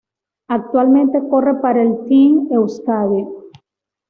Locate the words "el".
1.83-2.05